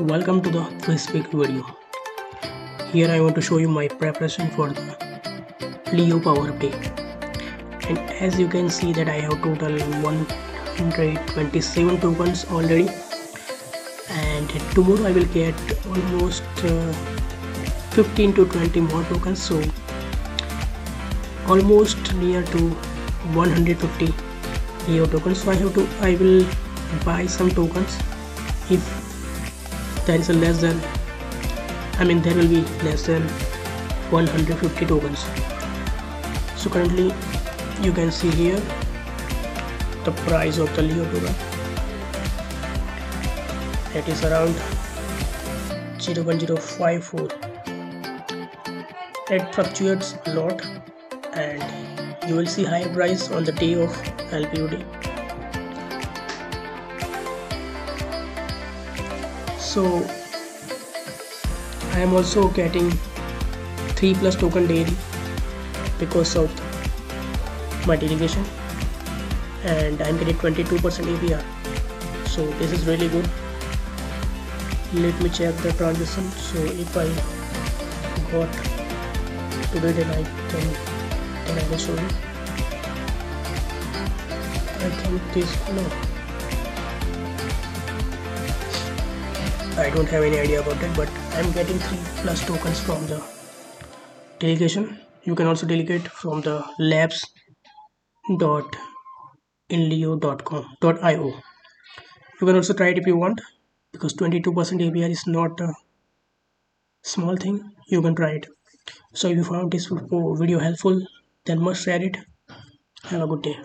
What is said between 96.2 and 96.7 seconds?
the